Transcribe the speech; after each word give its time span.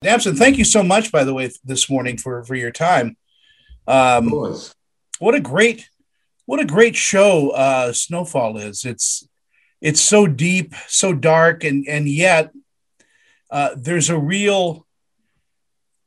Damson, 0.00 0.36
thank 0.36 0.58
you 0.58 0.64
so 0.64 0.82
much, 0.82 1.10
by 1.10 1.24
the 1.24 1.34
way, 1.34 1.50
this 1.64 1.90
morning 1.90 2.16
for 2.16 2.44
for 2.44 2.54
your 2.54 2.70
time. 2.70 3.16
Um, 3.86 4.26
of 4.26 4.32
course. 4.32 4.74
What 5.18 5.34
a 5.34 5.40
great, 5.40 5.88
what 6.46 6.60
a 6.60 6.64
great 6.64 6.94
show 6.94 7.50
uh, 7.50 7.92
Snowfall 7.92 8.58
is. 8.58 8.84
It's 8.84 9.26
it's 9.80 10.00
so 10.00 10.26
deep, 10.28 10.74
so 10.86 11.12
dark, 11.12 11.64
and 11.64 11.86
and 11.88 12.08
yet 12.08 12.52
uh, 13.50 13.70
there's 13.76 14.08
a 14.08 14.18
real 14.18 14.86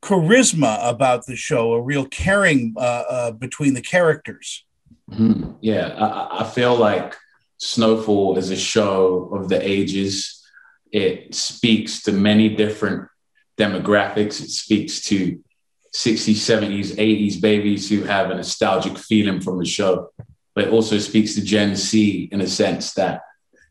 charisma 0.02 0.90
about 0.90 1.26
the 1.26 1.36
show, 1.36 1.74
a 1.74 1.82
real 1.82 2.06
caring 2.06 2.74
uh, 2.78 3.04
uh, 3.10 3.32
between 3.32 3.74
the 3.74 3.82
characters. 3.82 4.66
Mm-hmm. 5.12 5.52
Yeah, 5.60 5.88
I, 5.88 6.42
I, 6.42 6.50
feel 6.50 6.76
like 6.76 7.16
Snowfall 7.58 8.38
is 8.38 8.50
a 8.50 8.56
show 8.56 9.30
of 9.34 9.50
the 9.50 9.62
ages. 9.62 10.42
It 10.92 11.36
speaks 11.36 12.04
to 12.04 12.14
many 12.14 12.50
different 12.56 13.11
demographics. 13.62 14.42
It 14.42 14.50
speaks 14.50 15.02
to 15.04 15.40
60s, 15.94 16.36
70s, 16.36 16.96
80s 16.96 17.42
babies 17.42 17.90
who 17.90 18.04
have 18.04 18.32
a 18.32 18.36
nostalgic 18.36 18.98
feeling 18.98 19.42
from 19.42 19.60
the 19.60 19.66
show. 19.66 20.10
But 20.56 20.66
it 20.66 20.74
also 20.74 20.98
speaks 20.98 21.36
to 21.36 21.42
Gen 21.44 21.76
Z 21.76 22.30
in 22.32 22.42
a 22.42 22.48
sense 22.48 22.94
that 22.94 23.22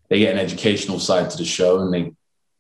they 0.08 0.18
get 0.18 0.32
an 0.32 0.40
educational 0.40 0.98
side 0.98 1.30
to 1.30 1.38
the 1.38 1.44
show 1.44 1.80
and 1.80 1.92
they 1.92 2.12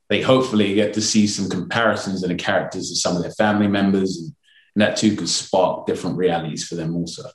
they 0.08 0.20
hopefully 0.20 0.74
get 0.74 0.94
to 0.94 1.00
see 1.00 1.28
some 1.28 1.48
comparisons 1.48 2.24
in 2.24 2.30
the 2.30 2.34
characters 2.34 2.90
of 2.90 2.96
some 2.96 3.16
of 3.16 3.22
their 3.22 3.30
family 3.32 3.68
members 3.68 4.18
and, 4.18 4.34
and 4.74 4.82
that 4.82 4.96
too 4.96 5.14
could 5.14 5.28
spark 5.28 5.86
different 5.86 6.16
realities 6.16 6.66
for 6.66 6.74
them 6.74 6.96
also 6.96 7.28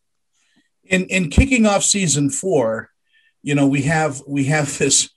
in 0.83 1.05
in 1.05 1.29
kicking 1.29 1.65
off 1.65 1.83
season 1.83 2.29
four 2.29 2.89
you 3.43 3.55
know 3.55 3.67
we 3.67 3.83
have 3.83 4.21
we 4.27 4.45
have 4.45 4.77
this 4.77 5.09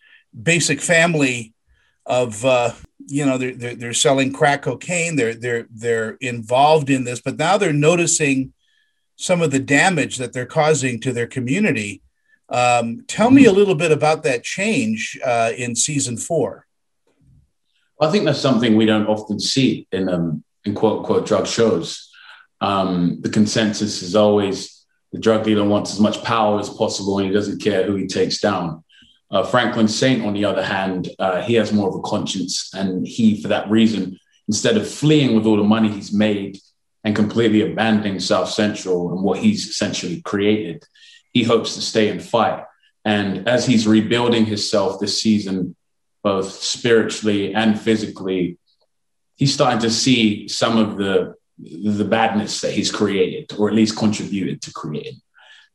basic 0.42 0.80
family 0.80 1.54
of 2.06 2.44
uh, 2.44 2.72
you 3.10 3.24
know 3.26 3.38
they're, 3.38 3.54
they're, 3.54 3.74
they're 3.74 3.92
selling 3.92 4.32
crack 4.32 4.62
cocaine 4.62 5.16
they're 5.16 5.34
they're 5.34 5.66
they're 5.70 6.10
involved 6.20 6.90
in 6.90 7.04
this 7.04 7.20
but 7.20 7.38
now 7.38 7.56
they're 7.56 7.72
noticing 7.72 8.52
some 9.16 9.42
of 9.42 9.50
the 9.50 9.58
damage 9.58 10.16
that 10.18 10.32
they're 10.32 10.46
causing 10.46 11.00
to 11.00 11.12
their 11.12 11.26
community 11.26 12.02
um, 12.50 13.04
tell 13.08 13.30
me 13.30 13.44
a 13.44 13.52
little 13.52 13.74
bit 13.74 13.92
about 13.92 14.22
that 14.22 14.42
change 14.42 15.18
uh, 15.24 15.52
in 15.56 15.74
season 15.74 16.16
four 16.16 16.66
I 18.00 18.10
think 18.10 18.24
that's 18.24 18.40
something 18.40 18.76
we 18.76 18.86
don't 18.86 19.06
often 19.06 19.40
see 19.40 19.86
in 19.90 20.08
um, 20.08 20.44
in 20.64 20.74
quote 20.74 21.00
unquote 21.00 21.26
drug 21.26 21.46
shows. 21.46 22.10
Um, 22.60 23.18
the 23.20 23.30
consensus 23.30 24.02
is 24.02 24.14
always 24.14 24.84
the 25.12 25.18
drug 25.18 25.44
dealer 25.44 25.64
wants 25.64 25.92
as 25.92 26.00
much 26.00 26.22
power 26.22 26.58
as 26.58 26.68
possible 26.68 27.18
and 27.18 27.26
he 27.26 27.32
doesn't 27.32 27.62
care 27.62 27.84
who 27.84 27.94
he 27.94 28.06
takes 28.06 28.40
down. 28.40 28.84
Uh, 29.30 29.42
Franklin 29.42 29.88
Saint, 29.88 30.24
on 30.24 30.32
the 30.32 30.44
other 30.44 30.62
hand, 30.62 31.10
uh, 31.18 31.42
he 31.42 31.54
has 31.54 31.72
more 31.72 31.88
of 31.88 31.94
a 31.94 32.00
conscience, 32.00 32.70
and 32.74 33.06
he, 33.06 33.40
for 33.40 33.48
that 33.48 33.68
reason, 33.70 34.18
instead 34.46 34.76
of 34.76 34.88
fleeing 34.88 35.34
with 35.36 35.46
all 35.46 35.56
the 35.56 35.62
money 35.62 35.90
he's 35.90 36.12
made 36.12 36.58
and 37.04 37.14
completely 37.14 37.60
abandoning 37.60 38.18
South 38.18 38.48
Central 38.48 39.12
and 39.12 39.22
what 39.22 39.38
he's 39.38 39.68
essentially 39.68 40.22
created, 40.22 40.84
he 41.32 41.44
hopes 41.44 41.74
to 41.74 41.82
stay 41.82 42.08
and 42.08 42.22
fight. 42.22 42.64
And 43.04 43.48
as 43.48 43.66
he's 43.66 43.86
rebuilding 43.86 44.46
himself 44.46 44.98
this 44.98 45.20
season, 45.20 45.76
both 46.22 46.50
spiritually 46.50 47.54
and 47.54 47.80
physically, 47.80 48.58
he's 49.36 49.54
starting 49.54 49.80
to 49.80 49.90
see 49.90 50.48
some 50.48 50.78
of 50.78 50.96
the 50.96 51.34
the 51.60 52.04
badness 52.04 52.60
that 52.60 52.72
he's 52.72 52.92
created, 52.92 53.52
or 53.58 53.68
at 53.68 53.74
least 53.74 53.96
contributed 53.96 54.62
to 54.62 54.72
creating, 54.72 55.20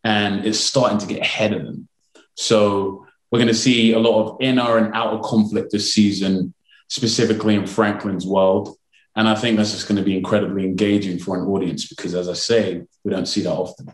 and 0.04 0.46
it's 0.46 0.60
starting 0.60 0.98
to 0.98 1.06
get 1.06 1.22
ahead 1.22 1.52
of 1.52 1.62
him. 1.62 1.90
So 2.36 3.06
we're 3.34 3.40
going 3.40 3.48
to 3.48 3.56
see 3.56 3.94
a 3.94 4.00
lot 4.00 4.28
of 4.28 4.38
inner 4.42 4.78
and 4.78 4.94
outer 4.94 5.18
conflict 5.24 5.72
this 5.72 5.92
season, 5.92 6.54
specifically 6.88 7.56
in 7.56 7.66
Franklin's 7.66 8.28
world. 8.28 8.78
And 9.16 9.28
I 9.28 9.34
think 9.34 9.58
that's 9.58 9.72
just 9.72 9.88
going 9.88 9.98
to 9.98 10.04
be 10.04 10.16
incredibly 10.16 10.64
engaging 10.64 11.18
for 11.18 11.36
an 11.36 11.48
audience 11.48 11.88
because, 11.88 12.14
as 12.14 12.30
I 12.30 12.34
say, 12.34 12.84
we 13.04 13.10
don't 13.10 13.26
see 13.26 13.42
that 13.42 13.52
often. 13.52 13.92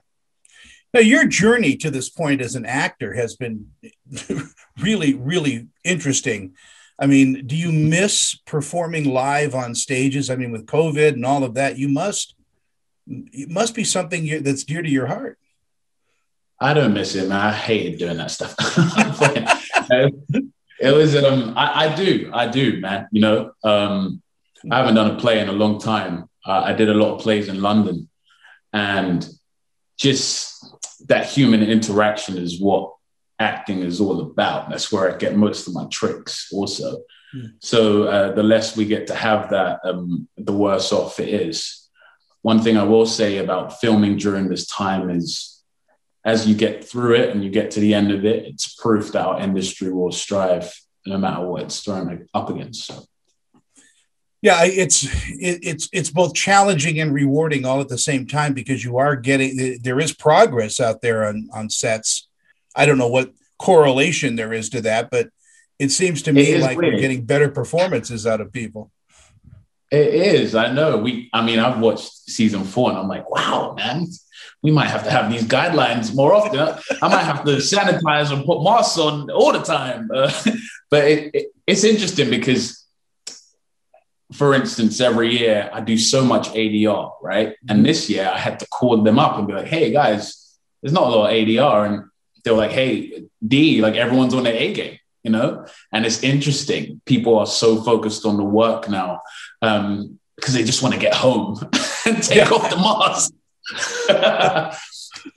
Now, 0.94 1.00
your 1.00 1.26
journey 1.26 1.78
to 1.78 1.90
this 1.90 2.10
point 2.10 2.42
as 2.42 2.56
an 2.56 2.66
actor 2.66 3.14
has 3.14 3.38
been 3.38 3.72
really, 4.78 5.14
really 5.14 5.70
interesting. 5.86 6.54
I 7.00 7.06
mean, 7.06 7.48
do 7.48 7.56
you 7.56 7.72
miss 7.72 8.36
performing 8.46 9.06
live 9.06 9.56
on 9.56 9.74
stages? 9.74 10.30
I 10.30 10.36
mean, 10.36 10.52
with 10.52 10.66
COVID 10.66 11.14
and 11.14 11.26
all 11.26 11.46
of 11.46 11.54
that, 11.54 11.78
you 11.78 11.88
must 11.88 12.36
it 13.08 13.50
must 13.50 13.74
be 13.74 13.86
something 13.86 14.44
that's 14.44 14.66
dear 14.66 14.82
to 14.82 14.90
your 14.90 15.08
heart. 15.08 15.40
I 16.62 16.74
don't 16.74 16.94
miss 16.94 17.16
it, 17.16 17.30
man. 17.30 17.40
I 17.40 17.54
hated 17.54 18.00
doing 18.00 18.18
that 18.18 18.32
stuff. 18.32 18.54
it 20.80 20.94
was 20.94 21.16
um, 21.16 21.54
I, 21.58 21.86
I, 21.86 21.96
do, 21.96 22.30
I 22.34 22.48
do, 22.48 22.82
man. 22.82 23.08
You 23.12 23.22
know, 23.22 23.52
um, 23.64 24.22
I 24.70 24.78
haven't 24.78 24.96
done 24.96 25.12
a 25.12 25.20
play 25.20 25.40
in 25.40 25.50
a 25.50 25.54
long 25.54 25.80
time. 25.80 26.30
Uh, 26.46 26.62
I 26.66 26.74
did 26.74 26.90
a 26.90 26.94
lot 26.94 27.16
of 27.16 27.22
plays 27.22 27.48
in 27.48 27.62
London, 27.62 28.10
and 28.74 29.28
just 29.98 30.66
that 31.08 31.28
human 31.28 31.64
interaction 31.64 32.38
is 32.38 32.60
what 32.60 32.94
acting 33.40 33.80
is 33.80 34.02
all 34.02 34.20
about. 34.20 34.70
That's 34.70 34.92
where 34.92 35.14
I 35.14 35.18
get 35.18 35.36
most 35.36 35.68
of 35.68 35.74
my 35.74 35.86
tricks 35.86 36.50
also. 36.52 37.04
Mm. 37.36 37.54
So 37.60 38.04
uh, 38.04 38.34
the 38.34 38.44
less 38.44 38.76
we 38.76 38.86
get 38.86 39.08
to 39.08 39.16
have 39.16 39.50
that, 39.52 39.80
um, 39.84 40.28
the 40.38 40.54
worse 40.54 40.92
off 40.92 41.20
it 41.20 41.30
is. 41.30 41.88
One 42.42 42.62
thing 42.62 42.78
I 42.78 42.84
will 42.84 43.06
say 43.06 43.38
about 43.38 43.80
filming 43.80 44.18
during 44.18 44.50
this 44.50 44.68
time 44.68 45.10
is 45.10 45.59
as 46.26 46.48
you 46.48 46.56
get 46.56 46.84
through 46.84 47.16
it 47.16 47.30
and 47.30 47.44
you 47.44 47.50
get 47.50 47.72
to 47.72 47.80
the 47.80 47.94
end 47.94 48.12
of 48.12 48.26
it, 48.26 48.46
it's 48.46 48.74
proof 48.76 49.12
that 49.14 49.26
our 49.26 49.40
industry 49.40 49.92
will 49.92 50.12
strive 50.12 50.74
no 51.06 51.18
matter 51.18 51.46
what 51.46 51.64
it's 51.64 51.82
thrown 51.82 52.28
up 52.34 52.50
against. 52.50 52.86
So 52.86 53.06
yeah 54.42 54.64
it's 54.64 55.04
it, 55.04 55.60
it's 55.64 55.90
it's 55.92 56.10
both 56.10 56.34
challenging 56.34 57.00
and 57.00 57.14
rewarding 57.14 57.66
all 57.66 57.82
at 57.82 57.90
the 57.90 57.98
same 57.98 58.26
time 58.26 58.54
because 58.54 58.84
you 58.84 58.98
are 58.98 59.16
getting 59.16 59.80
there 59.84 60.00
is 60.00 60.14
progress 60.14 60.80
out 60.80 61.02
there 61.02 61.26
on 61.26 61.50
on 61.54 61.70
sets 61.70 62.28
i 62.76 62.86
don't 62.86 62.98
know 62.98 63.08
what 63.08 63.32
correlation 63.58 64.36
there 64.36 64.54
is 64.54 64.70
to 64.70 64.82
that 64.82 65.10
but 65.10 65.30
it 65.78 65.90
seems 65.90 66.22
to 66.22 66.32
me 66.32 66.58
like 66.58 66.78
weird. 66.78 66.94
we're 66.94 67.00
getting 67.00 67.26
better 67.26 67.50
performances 67.50 68.26
out 68.26 68.42
of 68.42 68.52
people 68.52 68.92
it 69.92 70.14
is 70.14 70.56
i 70.56 70.72
know 70.72 70.98
we 70.98 71.30
i 71.34 71.44
mean 71.44 71.60
i've 71.60 71.80
watched 71.80 72.30
season 72.30 72.64
four 72.64 72.90
and 72.90 73.00
i'm 73.00 73.08
like 73.08 73.30
wow 73.30 73.74
man 73.78 74.06
we 74.62 74.72
might 74.72 74.88
have 74.88 75.04
to 75.04 75.12
have 75.12 75.32
these 75.32 75.44
guidelines 75.44 76.16
more 76.16 76.34
often 76.34 76.60
i 77.02 77.08
might 77.08 77.24
have 77.24 77.44
to 77.44 77.58
sanitize 77.58 78.32
and 78.32 78.46
put 78.46 78.64
masks 78.64 78.98
on 78.98 79.30
all 79.32 79.52
the 79.52 79.60
time 79.60 80.10
uh, 80.14 80.32
but 80.90 81.06
it, 81.06 81.36
it, 81.36 81.48
it's 81.66 81.84
interesting 81.84 82.30
because 82.30 82.80
for 84.34 84.54
instance, 84.54 85.02
every 85.02 85.36
year 85.36 85.70
I 85.74 85.82
do 85.82 85.98
so 85.98 86.24
much 86.24 86.50
ADR, 86.50 87.14
right? 87.22 87.56
And 87.68 87.78
mm-hmm. 87.78 87.84
this 87.84 88.10
year 88.10 88.30
I 88.32 88.38
had 88.38 88.60
to 88.60 88.68
call 88.68 89.02
them 89.02 89.18
up 89.18 89.38
and 89.38 89.48
be 89.48 89.54
like, 89.54 89.68
hey 89.68 89.92
guys, 89.92 90.58
there's 90.82 90.94
not 90.94 91.04
a 91.04 91.10
lot 91.10 91.30
of 91.30 91.36
ADR. 91.36 91.88
And 91.88 92.04
they 92.44 92.52
were 92.52 92.58
like, 92.58 92.72
hey, 92.72 93.24
D, 93.46 93.82
like 93.82 93.96
everyone's 93.96 94.34
on 94.34 94.44
their 94.44 94.54
A 94.54 94.74
game, 94.74 95.00
you 95.24 95.32
know? 95.32 95.66
And 95.92 96.06
it's 96.06 96.24
interesting. 96.24 97.02
People 97.06 97.38
are 97.38 97.48
so 97.48 97.82
focused 97.82 98.26
on 98.26 98.38
the 98.38 98.44
work 98.44 98.90
now 98.90 99.22
um, 99.62 100.20
because 100.36 100.54
they 100.54 100.64
just 100.64 100.82
want 100.82 100.94
to 100.94 101.00
get 101.00 101.14
home 101.14 101.60
and 102.06 102.24
take 102.24 102.38
yeah. 102.38 102.50
off 102.50 102.70
the 102.70 102.78
mask. 102.78 103.34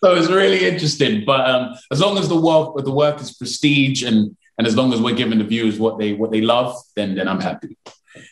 so 0.03 0.15
it's 0.15 0.31
really 0.31 0.67
interesting. 0.67 1.25
But 1.25 1.49
um, 1.49 1.75
as 1.91 2.01
long 2.01 2.19
as 2.19 2.29
the 2.29 2.41
work, 2.41 2.77
the 2.85 2.91
work 2.91 3.21
is 3.21 3.35
prestige 3.35 4.03
and 4.03 4.37
and 4.59 4.67
as 4.67 4.77
long 4.77 4.93
as 4.93 5.01
we're 5.01 5.17
giving 5.17 5.39
the 5.39 5.45
viewers 5.45 5.79
what 5.79 5.99
they 5.99 6.13
what 6.13 6.31
they 6.31 6.43
love, 6.43 6.77
then 6.95 7.15
then 7.15 7.27
I'm 7.27 7.41
happy 7.41 7.77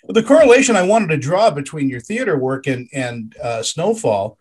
the 0.09 0.23
correlation 0.23 0.77
I 0.77 0.83
wanted 0.83 1.09
to 1.09 1.17
draw 1.17 1.51
between 1.51 1.89
your 1.89 2.01
theater 2.01 2.37
work 2.37 2.67
and 2.67 2.89
and 2.93 3.35
uh, 3.43 3.63
Snowfall, 3.63 4.39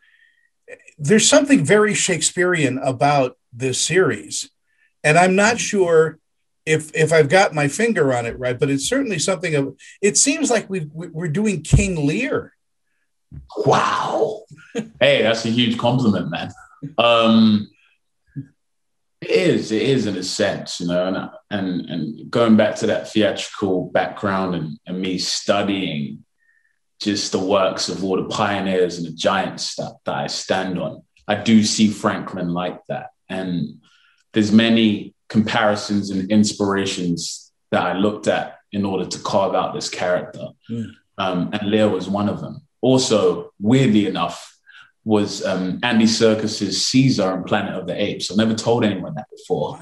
there's 0.97 1.28
something 1.28 1.64
very 1.64 1.94
Shakespearean 1.94 2.78
about 2.80 3.38
this 3.53 3.80
series, 3.80 4.50
and 5.03 5.18
I'm 5.18 5.36
not 5.36 5.59
sure 5.59 6.20
if 6.66 6.94
if 6.96 7.12
I've 7.12 7.30
got 7.30 7.53
my 7.53 7.68
finger 7.68 8.14
on 8.14 8.25
it 8.25 8.38
right, 8.38 8.59
but 8.59 8.70
it's 8.70 8.88
certainly 8.88 9.20
something 9.20 9.56
of. 9.56 9.78
It 10.02 10.18
seems 10.18 10.50
like 10.50 10.70
we 10.70 10.88
we're 10.94 11.28
doing 11.28 11.62
King 11.62 12.06
Lear. 12.06 12.53
Wow! 13.58 14.44
hey, 15.00 15.22
that's 15.22 15.46
a 15.46 15.50
huge 15.50 15.78
compliment, 15.78 16.29
man. 16.29 16.52
Um, 16.97 17.70
it 19.22 19.29
is. 19.29 19.72
It 19.72 19.82
is 19.82 20.06
in 20.06 20.16
a 20.16 20.23
sense, 20.23 20.79
you 20.79 20.88
know, 20.88 21.08
and 21.08 21.29
and 21.50 21.90
and 21.90 22.32
going 22.32 22.56
back 22.56 22.76
to 22.78 22.88
that 22.88 23.09
theatrical 23.09 23.90
background 23.91 24.55
and, 24.55 24.79
and 24.85 25.02
me 25.02 25.17
studying 25.17 26.23
just 27.02 27.32
the 27.32 27.40
works 27.40 27.90
of 27.90 28.03
all 28.03 28.17
the 28.17 28.28
pioneers 28.28 28.97
and 28.97 29.08
the 29.08 29.12
giants 29.12 29.76
that, 29.76 29.96
that 30.05 30.16
I 30.16 30.28
stand 30.28 30.78
on. 30.78 31.02
I 31.28 31.35
do 31.35 31.64
see 31.64 31.90
Franklin 31.90 32.50
like 32.50 32.79
that, 32.88 33.12
and 33.28 33.82
there's 34.34 34.52
many 34.52 35.14
comparisons 35.29 36.09
and 36.09 36.29
inspirations 36.31 37.52
that 37.72 37.84
I 37.84 37.93
looked 37.93 38.28
at 38.28 38.58
in 38.72 38.85
order 38.85 39.05
to 39.05 39.20
carve 39.20 39.55
out 39.55 39.73
this 39.73 39.90
character, 39.90 40.49
mm. 40.70 40.91
um, 41.17 41.49
and 41.53 41.70
Lear 41.70 41.90
was 41.90 42.09
one 42.09 42.29
of 42.29 42.41
them. 42.41 42.61
Also, 42.81 43.52
weirdly 43.59 44.08
enough, 44.08 44.58
was 45.05 45.43
um, 45.46 45.79
Andy 45.81 46.05
Serkis's 46.05 46.85
Caesar 46.87 47.31
and 47.31 47.46
Planet 47.46 47.76
of 47.76 47.87
the 47.87 47.99
Apes. 47.99 48.29
I've 48.29 48.37
never 48.37 48.53
told 48.53 48.84
anyone 48.84 49.16
that 49.16 49.28
before, 49.31 49.79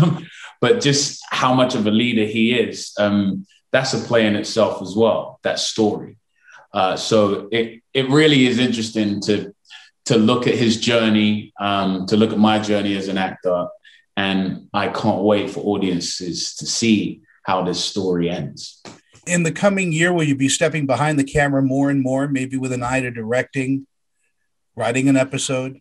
but 0.60 0.80
just 0.80 1.22
how 1.30 1.54
much 1.54 1.74
of 1.74 1.86
a 1.86 1.90
leader 1.90 2.24
he 2.24 2.54
is. 2.54 2.92
Um, 2.98 3.46
that's 3.70 3.94
a 3.94 3.98
play 3.98 4.26
in 4.26 4.36
itself 4.36 4.82
as 4.82 4.94
well. 4.96 5.40
That 5.42 5.58
story. 5.58 6.16
Uh, 6.72 6.96
so 6.96 7.48
it 7.50 7.82
it 7.94 8.08
really 8.08 8.46
is 8.46 8.58
interesting 8.58 9.20
to 9.22 9.54
to 10.06 10.16
look 10.16 10.46
at 10.46 10.54
his 10.54 10.80
journey, 10.80 11.52
um, 11.60 12.06
to 12.06 12.16
look 12.16 12.32
at 12.32 12.38
my 12.38 12.58
journey 12.58 12.96
as 12.96 13.08
an 13.08 13.18
actor, 13.18 13.68
and 14.18 14.68
I 14.74 14.88
can't 14.88 15.22
wait 15.22 15.48
for 15.48 15.60
audiences 15.60 16.56
to 16.56 16.66
see 16.66 17.20
how 17.44 17.62
this 17.62 17.82
story 17.82 18.28
ends. 18.28 18.82
In 19.28 19.44
the 19.44 19.52
coming 19.52 19.92
year, 19.92 20.12
will 20.12 20.24
you 20.24 20.34
be 20.34 20.48
stepping 20.48 20.86
behind 20.86 21.20
the 21.20 21.24
camera 21.24 21.62
more 21.62 21.88
and 21.88 22.02
more, 22.02 22.26
maybe 22.26 22.56
with 22.56 22.72
an 22.72 22.82
eye 22.82 23.00
to 23.00 23.12
directing, 23.12 23.86
writing 24.74 25.08
an 25.08 25.16
episode? 25.16 25.80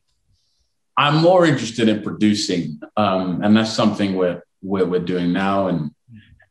I'm 0.96 1.16
more 1.16 1.48
interested 1.48 1.90
in 1.90 2.04
producing, 2.04 2.80
um, 2.96 3.42
and 3.44 3.58
that's 3.58 3.74
something 3.74 4.16
we're, 4.16 4.44
we're 4.62 4.86
we're 4.86 5.00
doing 5.14 5.34
now, 5.34 5.68
and 5.68 5.92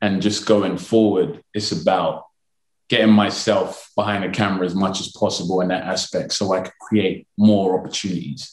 and 0.03 0.21
just 0.21 0.45
going 0.45 0.79
forward, 0.79 1.41
it's 1.55 1.71
about 1.71 2.25
getting 2.89 3.13
myself 3.13 3.91
behind 3.95 4.25
the 4.25 4.29
camera 4.29 4.67
as 4.67 4.75
much 4.75 4.99
as 5.01 5.13
possible 5.13 5.61
in 5.61 5.69
that 5.69 5.85
aspect, 5.85 6.33
so 6.33 6.53
I 6.53 6.63
can 6.63 6.73
create 6.81 7.29
more 7.39 7.79
opportunities 7.79 8.53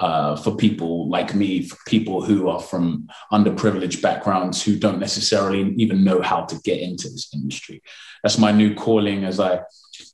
uh, 0.00 0.34
for 0.34 0.56
people 0.56 1.08
like 1.08 1.34
me, 1.34 1.62
for 1.62 1.76
people 1.86 2.24
who 2.24 2.48
are 2.48 2.60
from 2.60 3.06
underprivileged 3.30 4.00
backgrounds 4.00 4.62
who 4.62 4.78
don't 4.78 4.98
necessarily 4.98 5.74
even 5.76 6.02
know 6.02 6.22
how 6.22 6.40
to 6.46 6.58
get 6.64 6.80
into 6.80 7.08
this 7.08 7.32
industry. 7.34 7.82
That's 8.22 8.38
my 8.38 8.50
new 8.50 8.74
calling 8.74 9.24
as 9.24 9.38
I 9.38 9.60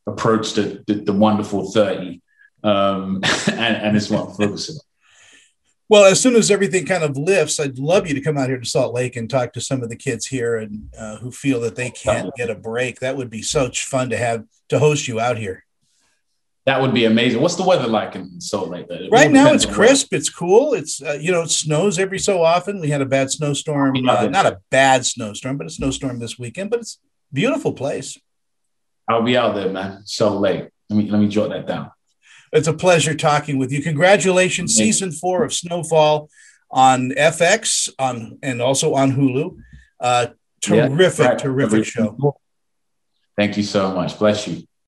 approach 0.06 0.55
the 0.55 0.83
the, 0.87 0.94
the 0.94 1.12
wonderful 1.12 1.71
thirty, 1.71 2.21
um, 2.65 3.21
and, 3.47 3.77
and 3.77 3.97
it's 3.97 4.11
what 4.11 4.29
I'm 4.29 4.35
focusing 4.35 4.75
on. 4.75 4.81
Well, 5.88 6.05
as 6.05 6.21
soon 6.21 6.35
as 6.35 6.50
everything 6.50 6.85
kind 6.85 7.05
of 7.05 7.17
lifts, 7.17 7.61
I'd 7.61 7.79
love 7.79 8.09
you 8.09 8.15
to 8.15 8.21
come 8.21 8.37
out 8.37 8.49
here 8.49 8.59
to 8.59 8.67
Salt 8.67 8.93
Lake 8.93 9.15
and 9.15 9.31
talk 9.31 9.53
to 9.53 9.61
some 9.61 9.85
of 9.85 9.88
the 9.88 9.94
kids 9.94 10.27
here 10.27 10.56
and 10.56 10.93
uh, 10.99 11.19
who 11.19 11.31
feel 11.31 11.61
that 11.61 11.77
they 11.77 11.91
can't 11.91 12.35
get 12.35 12.50
a 12.50 12.56
break. 12.56 12.99
That 12.99 13.17
would 13.17 13.31
be 13.31 13.43
such 13.43 13.85
fun 13.85 14.11
to 14.11 14.17
have 14.17 14.44
to 14.71 14.81
host 14.81 15.06
you 15.06 15.21
out 15.21 15.38
here. 15.38 15.66
That 16.67 16.81
would 16.81 16.93
be 16.93 17.05
amazing. 17.05 17.41
What's 17.41 17.55
the 17.55 17.63
weather 17.63 17.87
like 17.87 18.17
in 18.17 18.41
Salt 18.41 18.71
Lake? 18.71 18.87
It 18.91 19.09
right 19.13 19.31
now, 19.31 19.53
it's 19.53 19.65
crisp. 19.65 20.13
It's 20.13 20.29
cool. 20.29 20.75
It's 20.75 21.01
uh, 21.01 21.17
you 21.21 21.31
know 21.31 21.43
it 21.43 21.51
snows 21.51 21.97
every 21.97 22.19
so 22.19 22.43
often. 22.43 22.81
We 22.81 22.91
had 22.91 23.01
a 23.01 23.07
bad 23.07 23.31
snowstorm, 23.31 23.97
uh, 24.09 24.27
not 24.27 24.47
a 24.47 24.59
bad 24.71 25.07
snowstorm, 25.07 25.59
but 25.59 25.69
a 25.69 25.71
snowstorm 25.71 26.19
this 26.19 26.41
weekend. 26.41 26.71
But 26.71 26.81
it's 26.81 26.99
beautiful 27.33 27.73
place. 27.73 28.19
I'll 29.09 29.23
be 29.23 29.37
out 29.37 29.55
there, 29.55 29.71
man. 29.71 30.03
Salt 30.07 30.41
Lake. 30.41 30.69
Let 30.91 30.97
me 30.97 31.09
let 31.09 31.21
me 31.21 31.29
jot 31.29 31.51
that 31.51 31.69
down. 31.69 31.93
It's 32.53 32.67
a 32.67 32.75
pleasure 32.75 33.15
talking 33.15 33.59
with 33.59 33.71
you. 33.71 33.81
Congratulations, 33.81 34.75
season 34.75 35.12
four 35.12 35.45
of 35.45 35.53
Snowfall 35.53 36.29
on 36.71 37.11
FX 37.11 37.89
on 37.99 38.39
and 38.43 38.61
also 38.61 38.95
on 38.95 39.12
Hulu. 39.12 39.57
Uh, 40.01 40.29
terrific, 40.61 41.19
yeah, 41.19 41.31
right. 41.31 41.39
terrific 41.39 41.85
show. 41.85 42.37
Thank 43.37 43.57
you 43.57 43.62
so 43.62 43.93
much. 43.95 44.19
Bless 44.19 44.49
you. 44.49 44.67